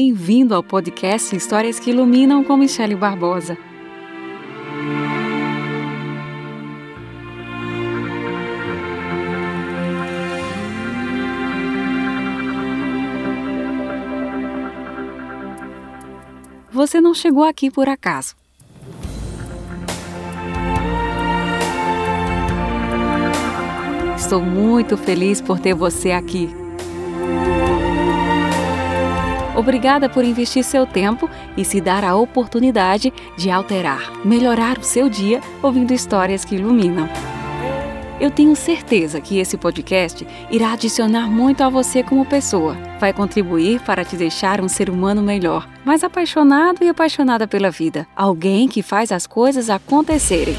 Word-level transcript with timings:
Bem-vindo 0.00 0.54
ao 0.54 0.62
podcast 0.62 1.34
Histórias 1.34 1.80
que 1.80 1.90
Iluminam 1.90 2.44
com 2.44 2.56
Michele 2.56 2.94
Barbosa. 2.94 3.58
Você 16.70 17.00
não 17.00 17.12
chegou 17.12 17.42
aqui 17.42 17.68
por 17.68 17.88
acaso. 17.88 18.36
Estou 24.16 24.40
muito 24.40 24.96
feliz 24.96 25.40
por 25.40 25.58
ter 25.58 25.74
você 25.74 26.12
aqui. 26.12 26.67
Obrigada 29.58 30.08
por 30.08 30.24
investir 30.24 30.62
seu 30.62 30.86
tempo 30.86 31.28
e 31.56 31.64
se 31.64 31.80
dar 31.80 32.04
a 32.04 32.14
oportunidade 32.14 33.12
de 33.36 33.50
alterar, 33.50 34.12
melhorar 34.24 34.78
o 34.78 34.84
seu 34.84 35.08
dia 35.08 35.40
ouvindo 35.60 35.92
histórias 35.92 36.44
que 36.44 36.54
iluminam. 36.54 37.08
Eu 38.20 38.30
tenho 38.30 38.54
certeza 38.54 39.20
que 39.20 39.40
esse 39.40 39.56
podcast 39.56 40.24
irá 40.48 40.74
adicionar 40.74 41.28
muito 41.28 41.64
a 41.64 41.68
você 41.68 42.04
como 42.04 42.24
pessoa. 42.24 42.76
Vai 43.00 43.12
contribuir 43.12 43.80
para 43.80 44.04
te 44.04 44.14
deixar 44.16 44.60
um 44.60 44.68
ser 44.68 44.88
humano 44.88 45.22
melhor, 45.22 45.68
mais 45.84 46.04
apaixonado 46.04 46.84
e 46.84 46.88
apaixonada 46.88 47.48
pela 47.48 47.68
vida. 47.68 48.06
Alguém 48.14 48.68
que 48.68 48.80
faz 48.80 49.10
as 49.10 49.26
coisas 49.26 49.68
acontecerem. 49.68 50.56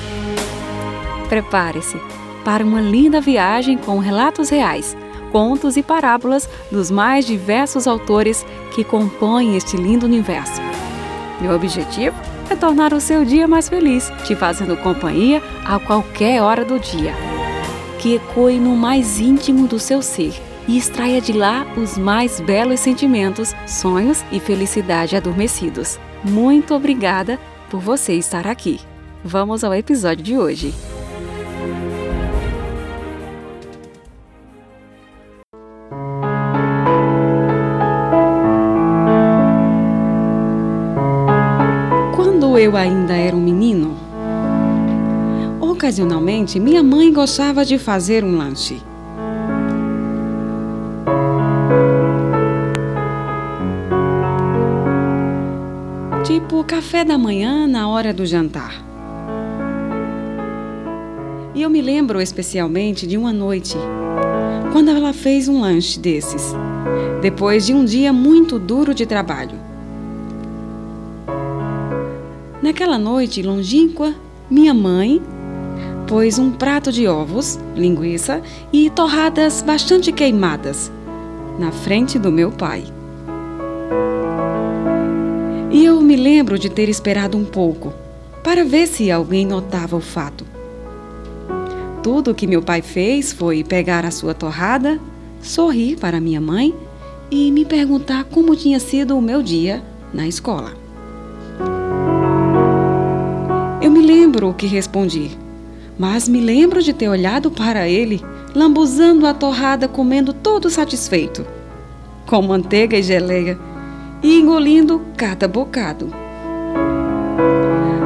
Prepare-se 1.30 1.98
para 2.44 2.66
uma 2.66 2.82
linda 2.82 3.22
viagem 3.22 3.78
com 3.78 3.98
relatos 4.00 4.50
reais 4.50 4.94
contos 5.32 5.78
e 5.78 5.84
parábolas 5.84 6.50
dos 6.72 6.90
mais 6.92 7.26
diversos 7.26 7.88
autores 7.88 8.46
que 8.74 8.84
compõem 8.84 9.56
este 9.56 9.78
lindo 9.78 10.06
universo. 10.06 10.62
Meu 11.42 11.56
objetivo 11.56 12.16
é 12.50 12.56
tornar 12.56 12.94
o 12.94 13.00
seu 13.00 13.24
dia 13.24 13.48
mais 13.48 13.70
feliz, 13.70 14.12
te 14.26 14.36
fazendo 14.36 14.76
companhia 14.78 15.42
a 15.66 15.80
qualquer 15.80 16.42
hora 16.42 16.66
do 16.66 16.80
dia. 16.80 17.14
Que 18.00 18.16
ecoe 18.16 18.60
no 18.60 18.76
mais 18.76 19.20
íntimo 19.20 19.68
do 19.68 19.80
seu 19.80 20.02
ser 20.02 20.34
e 20.68 20.78
extraia 20.78 21.20
de 21.20 21.34
lá 21.34 21.66
os 21.76 21.98
mais 21.98 22.40
belos 22.40 22.80
sentimentos, 22.80 23.56
sonhos 23.68 24.24
e 24.32 24.40
felicidade 24.40 25.16
adormecidos. 25.16 26.00
Muito 26.24 26.74
obrigada 26.74 27.40
por 27.70 27.80
você 27.80 28.14
estar 28.14 28.48
aqui. 28.48 28.80
Vamos 29.24 29.64
ao 29.64 29.74
episódio 29.74 30.24
de 30.24 30.38
hoje. 30.38 30.89
Eu 42.60 42.76
ainda 42.76 43.16
era 43.16 43.36
um 43.36 43.40
menino, 43.40 43.96
ocasionalmente 45.62 46.60
minha 46.60 46.84
mãe 46.84 47.12
gostava 47.12 47.64
de 47.64 47.78
fazer 47.78 48.22
um 48.24 48.38
lanche. 48.38 48.82
Tipo 56.26 56.64
café 56.66 57.06
da 57.06 57.18
manhã 57.18 57.66
na 57.66 57.88
hora 57.88 58.14
do 58.14 58.26
jantar. 58.26 58.74
E 61.56 61.62
eu 61.62 61.70
me 61.70 61.82
lembro 61.82 62.20
especialmente 62.20 63.08
de 63.08 63.18
uma 63.18 63.32
noite, 63.32 63.78
quando 64.74 64.90
ela 64.92 65.14
fez 65.14 65.48
um 65.48 65.62
lanche 65.62 65.98
desses, 65.98 66.54
depois 67.22 67.66
de 67.66 67.74
um 67.74 67.86
dia 67.86 68.12
muito 68.12 68.60
duro 68.60 68.94
de 68.94 69.06
trabalho. 69.06 69.69
Naquela 72.62 72.98
noite 72.98 73.42
longínqua, 73.42 74.14
minha 74.50 74.74
mãe 74.74 75.22
pôs 76.08 76.38
um 76.38 76.52
prato 76.52 76.92
de 76.92 77.08
ovos, 77.08 77.58
linguiça 77.76 78.42
e 78.74 78.90
torradas 78.90 79.62
bastante 79.62 80.12
queimadas 80.12 80.92
na 81.58 81.72
frente 81.72 82.20
do 82.20 82.32
meu 82.32 82.52
pai. 82.52 82.84
E 85.72 85.86
eu 85.86 86.02
me 86.02 86.18
lembro 86.18 86.60
de 86.60 86.70
ter 86.70 86.90
esperado 86.90 87.38
um 87.38 87.46
pouco 87.46 87.94
para 88.44 88.66
ver 88.66 88.88
se 88.88 89.10
alguém 89.10 89.46
notava 89.46 89.96
o 89.96 90.02
fato. 90.02 90.46
Tudo 92.02 92.32
o 92.32 92.36
que 92.36 92.48
meu 92.48 92.62
pai 92.62 92.82
fez 92.82 93.32
foi 93.32 93.64
pegar 93.64 94.04
a 94.04 94.12
sua 94.12 94.34
torrada, 94.34 95.00
sorrir 95.42 95.98
para 95.98 96.20
minha 96.20 96.42
mãe 96.42 96.76
e 97.32 97.52
me 97.52 97.64
perguntar 97.64 98.26
como 98.26 98.56
tinha 98.56 98.80
sido 98.80 99.18
o 99.18 99.22
meu 99.22 99.42
dia 99.44 99.84
na 100.14 100.28
escola. 100.28 100.79
Lembro 104.30 104.50
o 104.50 104.54
que 104.54 104.68
respondi, 104.68 105.32
mas 105.98 106.30
me 106.30 106.40
lembro 106.40 106.84
de 106.84 106.94
ter 106.94 107.10
olhado 107.10 107.50
para 107.50 107.90
ele, 107.90 108.24
lambuzando 108.54 109.26
a 109.26 109.34
torrada, 109.34 109.88
comendo 109.88 110.34
todo 110.34 110.70
satisfeito, 110.70 111.44
com 112.28 112.40
manteiga 112.44 112.96
e 112.96 113.02
geleia, 113.02 113.58
e 114.22 114.40
engolindo 114.40 115.02
cada 115.18 115.48
bocado. 115.48 116.14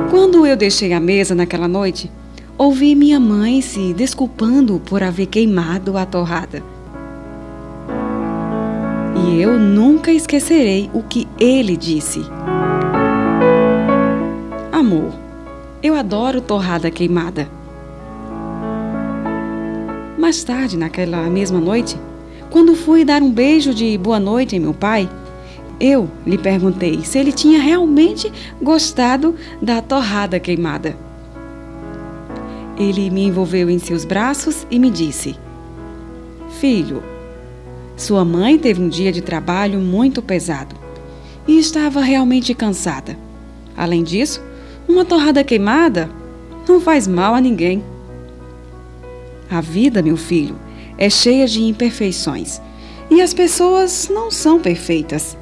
Quando 0.09 0.47
eu 0.47 0.55
deixei 0.55 0.93
a 0.93 0.99
mesa 0.99 1.35
naquela 1.35 1.67
noite, 1.67 2.09
ouvi 2.57 2.95
minha 2.95 3.19
mãe 3.19 3.61
se 3.61 3.93
desculpando 3.93 4.79
por 4.79 5.03
haver 5.03 5.25
queimado 5.25 5.97
a 5.97 6.05
torrada. 6.05 6.63
E 9.27 9.41
eu 9.41 9.59
nunca 9.59 10.09
esquecerei 10.09 10.89
o 10.93 11.03
que 11.03 11.27
ele 11.37 11.75
disse. 11.75 12.21
Amor, 14.71 15.22
eu 15.83 15.95
adoro 15.95 16.39
torrada 16.39 16.89
queimada. 16.89 17.49
Mais 20.17 20.41
tarde, 20.41 20.77
naquela 20.77 21.29
mesma 21.29 21.59
noite, 21.59 21.99
quando 22.49 22.73
fui 22.73 23.03
dar 23.03 23.21
um 23.21 23.29
beijo 23.29 23.73
de 23.73 23.97
boa 23.97 24.17
noite 24.17 24.55
em 24.55 24.59
meu 24.59 24.73
pai, 24.73 25.09
eu 25.81 26.09
lhe 26.25 26.37
perguntei 26.37 27.03
se 27.03 27.19
ele 27.19 27.33
tinha 27.33 27.59
realmente 27.59 28.31
gostado 28.61 29.35
da 29.61 29.81
torrada 29.81 30.39
queimada. 30.39 30.95
Ele 32.77 33.09
me 33.09 33.25
envolveu 33.25 33.69
em 33.69 33.77
seus 33.77 34.05
braços 34.05 34.65
e 34.71 34.79
me 34.79 34.89
disse: 34.89 35.35
Filho, 36.61 37.03
sua 37.97 38.23
mãe 38.23 38.57
teve 38.57 38.81
um 38.81 38.87
dia 38.87 39.11
de 39.11 39.21
trabalho 39.21 39.79
muito 39.79 40.21
pesado 40.21 40.75
e 41.45 41.59
estava 41.59 41.99
realmente 41.99 42.53
cansada. 42.53 43.17
Além 43.75 44.03
disso, 44.03 44.41
uma 44.87 45.05
torrada 45.05 45.43
queimada 45.43 46.09
não 46.67 46.79
faz 46.79 47.07
mal 47.07 47.33
a 47.33 47.41
ninguém. 47.41 47.83
A 49.49 49.61
vida, 49.61 50.01
meu 50.01 50.17
filho, 50.17 50.55
é 50.97 51.09
cheia 51.09 51.47
de 51.47 51.61
imperfeições 51.61 52.61
e 53.09 53.21
as 53.21 53.33
pessoas 53.33 54.09
não 54.09 54.31
são 54.31 54.59
perfeitas. 54.59 55.37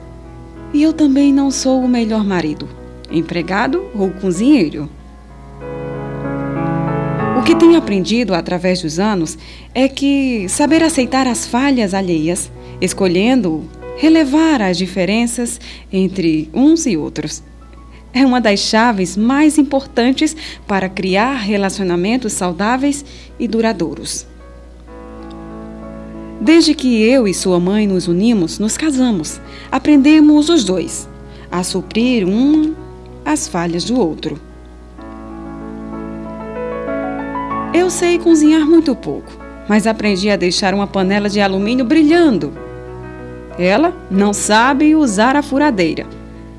E 0.74 0.82
eu 0.82 0.94
também 0.94 1.34
não 1.34 1.52
sou 1.52 1.82
o 1.82 1.88
melhor 1.88 2.24
marido, 2.24 2.68
empregado 3.12 3.86
ou 3.94 4.10
cozinheiro. 4.10 4.90
O 7.38 7.44
que 7.44 7.56
tenho 7.56 7.78
aprendido 7.78 8.34
através 8.34 8.82
dos 8.82 9.00
anos 9.00 9.38
é 9.74 9.88
que 9.88 10.48
saber 10.48 10.84
aceitar 10.84 11.28
as 11.28 11.46
falhas 11.46 11.94
alheias, 11.94 12.52
escolhendo 12.80 13.68
relevar 13.98 14.62
as 14.62 14.78
diferenças 14.78 15.60
entre 15.92 16.50
uns 16.54 16.86
e 16.86 16.98
outros, 16.98 17.44
é 18.14 18.26
uma 18.26 18.42
das 18.42 18.60
chaves 18.60 19.16
mais 19.16 19.58
importantes 19.58 20.36
para 20.68 20.90
criar 20.90 21.36
relacionamentos 21.36 22.34
saudáveis 22.34 23.06
e 23.40 23.48
duradouros. 23.48 24.28
Desde 26.40 26.74
que 26.74 27.02
eu 27.04 27.28
e 27.28 27.34
sua 27.34 27.60
mãe 27.60 27.86
nos 27.86 28.08
unimos, 28.08 28.58
nos 28.58 28.76
casamos, 28.76 29.40
aprendemos 29.72 30.50
os 30.50 30.64
dois 30.64 31.08
a 31.52 31.64
suprir 31.64 32.28
um 32.28 32.74
as 33.24 33.48
falhas 33.48 33.86
do 33.86 34.00
outro. 34.00 34.40
Eu 37.74 37.90
sei 37.90 38.18
cozinhar 38.18 38.66
muito 38.66 38.96
pouco, 38.96 39.32
mas 39.70 39.86
aprendi 39.86 40.30
a 40.30 40.36
deixar 40.36 40.74
uma 40.74 40.88
panela 40.88 41.30
de 41.30 41.40
alumínio 41.40 41.86
brilhando. 41.86 42.52
Ela 43.58 43.94
não 44.10 44.34
sabe 44.34 44.96
usar 44.96 45.36
a 45.36 45.44
furadeira, 45.44 46.08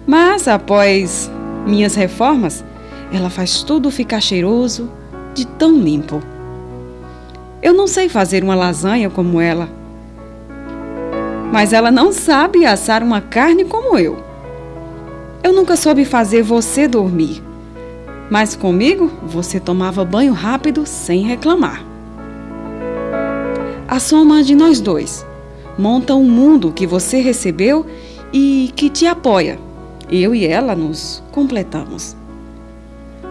mas 0.07 0.47
após 0.47 1.31
minhas 1.67 1.95
reformas, 1.95 2.65
ela 3.13 3.31
faz 3.31 3.63
tudo 3.63 3.91
ficar 3.91 4.21
cheiroso, 4.21 4.91
de 5.35 5.47
tão 5.47 5.79
limpo. 5.79 6.23
Eu 7.63 7.73
não 7.73 7.87
sei 7.87 8.09
fazer 8.09 8.43
uma 8.43 8.55
lasanha 8.55 9.09
como 9.09 9.41
ela, 9.41 9.69
mas 11.53 11.73
ela 11.73 11.91
não 11.91 12.13
sabe 12.13 12.65
assar 12.65 13.03
uma 13.03 13.21
carne 13.21 13.65
como 13.65 13.99
eu. 13.99 14.19
Eu 15.43 15.53
nunca 15.53 15.77
soube 15.77 16.05
fazer 16.05 16.43
você 16.43 16.89
dormir, 16.89 17.43
mas 18.31 18.57
comigo 18.57 19.11
você 19.25 19.61
tomava 19.61 20.05
banho 20.05 20.33
rápido 20.33 20.87
sem 20.87 21.23
reclamar. 21.23 21.85
A 23.87 24.01
soma 24.01 24.43
de 24.43 24.55
nós 24.55 24.81
dois 24.81 25.27
monta 25.79 26.15
um 26.15 26.25
mundo 26.25 26.73
que 26.73 26.87
você 26.87 27.21
recebeu 27.21 27.85
e 28.33 28.73
que 28.75 28.89
te 28.89 29.07
apoia. 29.07 29.59
Eu 30.15 30.35
e 30.35 30.47
ela 30.47 30.77
nos 30.77 31.23
completamos. 31.33 32.15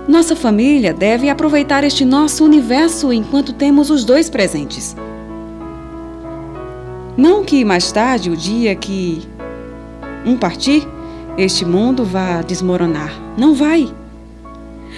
Nossa 0.08 0.36
família 0.36 0.92
deve 0.92 1.30
aproveitar 1.30 1.84
este 1.84 2.04
nosso 2.04 2.44
universo 2.44 3.14
enquanto 3.14 3.54
temos 3.54 3.92
os 3.92 4.04
dois 4.04 4.32
presentes. 4.32 4.96
Não 7.16 7.44
que 7.44 7.64
mais 7.64 7.92
tarde, 7.92 8.32
o 8.32 8.36
dia 8.36 8.76
que 8.76 9.22
um 10.26 10.36
partir, 10.36 10.88
este 11.38 11.64
mundo 11.64 12.04
vá 12.04 12.42
desmoronar. 12.42 13.14
Não 13.38 13.54
vai. 13.54 13.94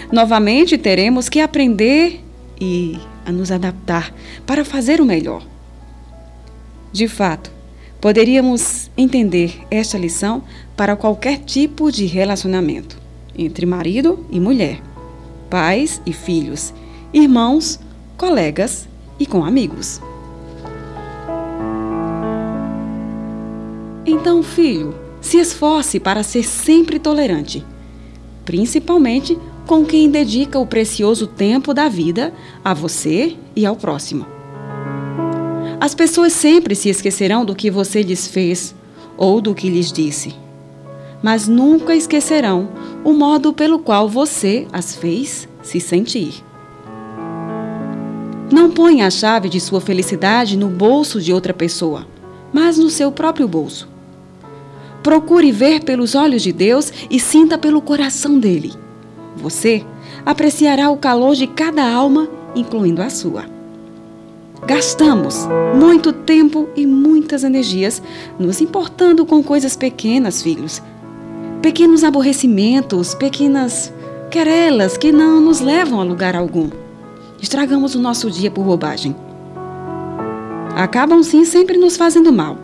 Novamente 0.10 0.78
teremos 0.78 1.28
que 1.28 1.42
aprender 1.42 2.24
e 2.62 2.98
a 3.26 3.32
nos 3.32 3.52
adaptar 3.52 4.14
para 4.46 4.64
fazer 4.64 5.02
o 5.02 5.06
melhor. 5.06 5.44
De 6.94 7.10
fato, 7.10 7.52
poderíamos 8.04 8.92
entender 8.98 9.66
esta 9.72 9.98
lição 9.98 10.44
para 10.76 10.94
qualquer 10.94 11.38
tipo 11.38 11.90
de 11.90 12.06
relacionamento 12.06 12.98
entre 13.34 13.66
marido 13.66 14.26
e 14.30 14.42
mulher, 14.42 14.82
pais 15.50 16.02
e 16.06 16.12
filhos, 16.12 16.74
irmãos, 17.14 17.80
colegas 18.18 18.90
e 19.18 19.26
com 19.26 19.46
amigos. 19.46 20.02
Então, 24.06 24.44
filho, 24.44 24.94
se 25.22 25.38
esforce 25.38 25.98
para 25.98 26.24
ser 26.24 26.44
sempre 26.44 27.00
tolerante, 27.00 27.66
principalmente 28.44 29.40
com 29.66 29.86
quem 29.86 30.10
dedica 30.10 30.60
o 30.60 30.68
precioso 30.68 31.26
tempo 31.26 31.74
da 31.74 31.88
vida 31.88 32.34
a 32.66 32.74
você 32.74 33.38
e 33.56 33.66
ao 33.66 33.78
próximo. 33.78 34.43
As 35.84 35.94
pessoas 35.94 36.32
sempre 36.32 36.76
se 36.76 36.88
esquecerão 36.88 37.44
do 37.44 37.54
que 37.54 37.70
você 37.70 38.02
lhes 38.02 38.26
fez 38.26 38.74
ou 39.18 39.42
do 39.42 39.54
que 39.54 39.70
lhes 39.70 39.92
disse, 39.92 40.34
mas 41.22 41.46
nunca 41.46 41.94
esquecerão 41.94 42.70
o 43.04 43.12
modo 43.12 43.52
pelo 43.52 43.78
qual 43.80 44.08
você 44.08 44.66
as 44.72 44.96
fez 44.96 45.46
se 45.62 45.82
sentir. 45.82 46.42
Não 48.50 48.72
ponha 48.72 49.08
a 49.08 49.10
chave 49.10 49.50
de 49.50 49.60
sua 49.60 49.82
felicidade 49.82 50.56
no 50.56 50.70
bolso 50.70 51.20
de 51.20 51.34
outra 51.34 51.54
pessoa, 51.54 52.08
mas 52.54 52.78
no 52.78 52.90
seu 52.90 53.12
próprio 53.12 53.46
bolso. 53.46 53.90
Procure 55.04 55.52
ver 55.52 55.84
pelos 55.84 56.16
olhos 56.16 56.44
de 56.44 56.54
Deus 56.54 56.94
e 57.10 57.20
sinta 57.20 57.58
pelo 57.58 57.82
coração 57.82 58.40
dele. 58.40 58.72
Você 59.36 59.84
apreciará 60.26 60.90
o 60.90 60.96
calor 60.96 61.36
de 61.36 61.46
cada 61.46 61.86
alma, 61.86 62.30
incluindo 62.56 63.02
a 63.02 63.10
sua. 63.10 63.53
Gastamos 64.66 65.48
muito 65.78 66.14
tempo 66.14 66.70
e 66.76 66.86
muitas 66.86 67.44
energias 67.44 68.02
nos 68.40 68.62
importando 68.62 69.26
com 69.26 69.44
coisas 69.44 69.76
pequenas, 69.76 70.42
filhos. 70.42 70.82
Pequenos 71.62 72.04
aborrecimentos, 72.04 73.14
pequenas 73.14 73.94
querelas 74.32 74.98
que 74.98 75.12
não 75.12 75.42
nos 75.42 75.60
levam 75.60 76.00
a 76.00 76.04
lugar 76.04 76.36
algum. 76.36 76.70
Estragamos 77.42 77.94
o 77.96 78.00
nosso 78.00 78.32
dia 78.32 78.50
por 78.50 78.64
bobagem. 78.64 79.16
Acabam 80.76 81.22
sim 81.24 81.46
sempre 81.46 81.78
nos 81.78 81.98
fazendo 81.98 82.32
mal 82.32 82.58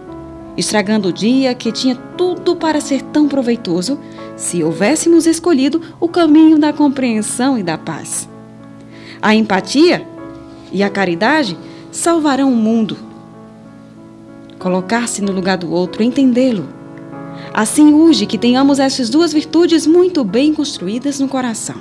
estragando 0.60 1.08
o 1.08 1.14
dia 1.14 1.56
que 1.56 1.72
tinha 1.72 1.96
tudo 1.96 2.54
para 2.54 2.82
ser 2.82 3.02
tão 3.02 3.30
proveitoso 3.30 3.98
se 4.36 4.62
houvéssemos 4.62 5.26
escolhido 5.26 5.82
o 6.02 6.10
caminho 6.10 6.60
da 6.60 6.74
compreensão 6.74 7.58
e 7.58 7.64
da 7.64 7.78
paz. 7.78 8.28
A 9.22 9.34
empatia 9.34 10.06
e 10.72 10.84
a 10.84 10.90
caridade 10.90 11.58
salvarão 11.92 12.52
o 12.52 12.56
mundo. 12.56 12.98
Colocar-se 14.58 15.22
no 15.22 15.32
lugar 15.32 15.58
do 15.58 15.72
outro, 15.72 16.04
entendê-lo. 16.04 16.68
Assim 17.54 17.94
urge 17.94 18.26
que 18.26 18.38
tenhamos 18.38 18.80
essas 18.80 19.10
duas 19.10 19.34
virtudes 19.34 19.88
muito 19.88 20.24
bem 20.24 20.54
construídas 20.54 21.20
no 21.20 21.28
coração. 21.28 21.78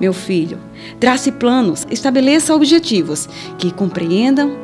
Meu 0.00 0.12
filho, 0.12 0.58
trace 0.98 1.30
planos, 1.30 1.86
estabeleça 1.90 2.54
objetivos 2.54 3.28
que 3.58 3.70
compreendam 3.70 4.56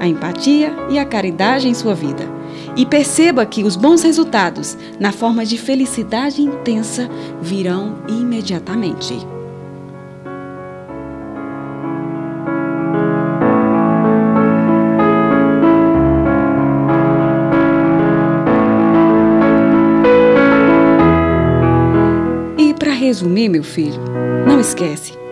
a 0.00 0.06
empatia 0.06 0.74
e 0.90 0.98
a 0.98 1.04
caridade 1.04 1.68
em 1.68 1.74
sua 1.74 1.94
vida. 1.94 2.28
E 2.76 2.84
perceba 2.84 3.46
que 3.46 3.62
os 3.62 3.76
bons 3.76 4.02
resultados, 4.02 4.76
na 4.98 5.12
forma 5.12 5.44
de 5.46 5.56
felicidade 5.56 6.42
intensa, 6.42 7.08
virão 7.40 7.98
imediatamente. 8.08 9.33
Resumir, 23.14 23.48
meu 23.48 23.62
filho, 23.62 24.00
não 24.46 24.60
esquece 24.60 25.24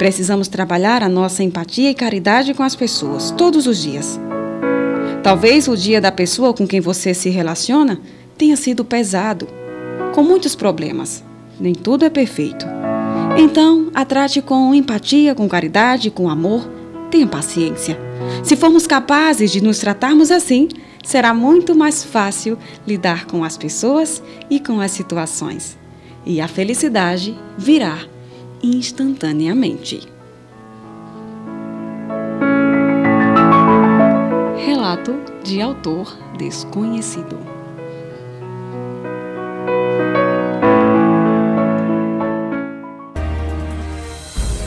Precisamos 0.00 0.48
trabalhar 0.48 1.02
a 1.02 1.10
nossa 1.10 1.42
empatia 1.42 1.90
e 1.90 1.94
caridade 1.94 2.54
com 2.54 2.62
as 2.62 2.74
pessoas 2.74 3.30
todos 3.30 3.66
os 3.66 3.82
dias. 3.82 4.18
Talvez 5.22 5.68
o 5.68 5.76
dia 5.76 6.00
da 6.00 6.10
pessoa 6.10 6.54
com 6.54 6.66
quem 6.66 6.80
você 6.80 7.12
se 7.12 7.28
relaciona 7.28 8.00
tenha 8.38 8.56
sido 8.56 8.82
pesado, 8.82 9.46
com 10.14 10.22
muitos 10.22 10.54
problemas. 10.54 11.22
Nem 11.60 11.74
tudo 11.74 12.06
é 12.06 12.08
perfeito. 12.08 12.64
Então, 13.36 13.90
a 13.94 14.02
trate 14.06 14.40
com 14.40 14.74
empatia, 14.74 15.34
com 15.34 15.46
caridade, 15.46 16.10
com 16.10 16.30
amor. 16.30 16.66
Tenha 17.10 17.26
paciência. 17.26 17.98
Se 18.42 18.56
formos 18.56 18.86
capazes 18.86 19.50
de 19.50 19.60
nos 19.60 19.80
tratarmos 19.80 20.30
assim, 20.30 20.66
será 21.04 21.34
muito 21.34 21.74
mais 21.74 22.02
fácil 22.02 22.56
lidar 22.86 23.26
com 23.26 23.44
as 23.44 23.58
pessoas 23.58 24.22
e 24.48 24.58
com 24.58 24.80
as 24.80 24.92
situações. 24.92 25.76
E 26.24 26.40
a 26.40 26.48
felicidade 26.48 27.36
virá 27.56 27.98
instantaneamente. 28.62 30.00
Relato 34.64 35.18
de 35.42 35.60
autor 35.60 36.16
desconhecido. 36.36 37.38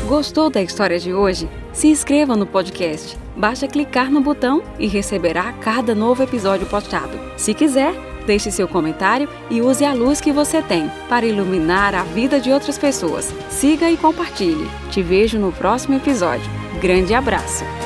Gostou 0.08 0.50
da 0.50 0.62
história 0.62 1.00
de 1.00 1.14
hoje? 1.14 1.50
Se 1.74 1.88
inscreva 1.88 2.36
no 2.36 2.46
podcast. 2.46 3.18
Basta 3.36 3.68
clicar 3.68 4.12
no 4.12 4.22
botão 4.22 4.64
e 4.80 4.88
receberá 4.88 5.52
cada 5.54 5.94
novo 5.94 6.24
episódio 6.24 6.68
postado. 6.68 7.20
Se 7.36 7.54
quiser, 7.54 7.94
Deixe 8.26 8.52
seu 8.52 8.68
comentário 8.68 9.28
e 9.50 9.62
use 9.62 9.84
a 9.84 9.94
luz 9.94 10.22
que 10.22 10.32
você 10.32 10.62
tem 10.62 10.90
para 11.10 11.26
iluminar 11.26 11.94
a 11.94 12.04
vida 12.04 12.40
de 12.40 12.52
outras 12.52 12.78
pessoas. 12.78 13.34
Siga 13.50 13.90
e 13.90 13.98
compartilhe. 13.98 14.70
Te 14.90 15.02
vejo 15.02 15.38
no 15.38 15.52
próximo 15.52 15.96
episódio. 15.96 16.50
Grande 16.82 17.14
abraço! 17.14 17.83